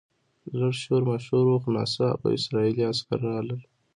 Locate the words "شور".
0.83-1.01